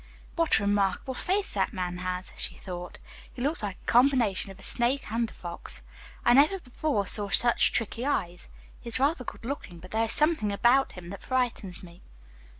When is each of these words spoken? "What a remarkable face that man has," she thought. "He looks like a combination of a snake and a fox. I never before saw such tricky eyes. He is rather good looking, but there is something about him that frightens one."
"What 0.35 0.57
a 0.57 0.63
remarkable 0.63 1.13
face 1.13 1.53
that 1.53 1.73
man 1.73 1.99
has," 1.99 2.33
she 2.35 2.55
thought. 2.55 2.97
"He 3.31 3.39
looks 3.43 3.61
like 3.61 3.75
a 3.83 3.85
combination 3.85 4.49
of 4.49 4.57
a 4.57 4.63
snake 4.63 5.11
and 5.11 5.29
a 5.29 5.33
fox. 5.35 5.83
I 6.25 6.33
never 6.33 6.57
before 6.59 7.05
saw 7.05 7.29
such 7.29 7.71
tricky 7.71 8.03
eyes. 8.03 8.49
He 8.79 8.87
is 8.87 8.99
rather 8.99 9.23
good 9.23 9.45
looking, 9.45 9.77
but 9.77 9.91
there 9.91 10.05
is 10.05 10.11
something 10.11 10.51
about 10.51 10.93
him 10.93 11.09
that 11.11 11.21
frightens 11.21 11.83
one." 11.83 12.01